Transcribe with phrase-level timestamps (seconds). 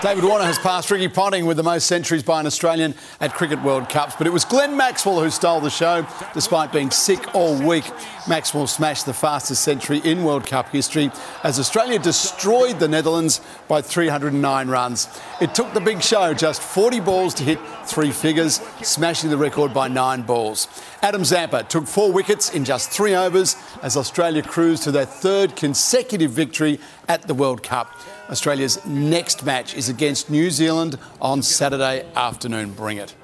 [0.00, 3.60] David Warner has passed Ricky Ponting with the most centuries by an Australian at Cricket
[3.64, 7.60] World Cups, but it was Glenn Maxwell who stole the show despite being sick all
[7.60, 7.84] week.
[8.28, 11.10] Maxwell smashed the fastest century in World Cup history
[11.42, 15.08] as Australia destroyed the Netherlands by 309 runs.
[15.40, 19.74] It took the big show just 40 balls to hit three figures, smashing the record
[19.74, 20.68] by nine balls.
[21.02, 25.56] Adam Zampa took four wickets in just three overs as Australia cruised to their third
[25.56, 26.78] consecutive victory
[27.08, 27.90] at the World Cup.
[28.30, 32.72] Australia's next match is against New Zealand on Saturday afternoon.
[32.72, 33.14] Bring it.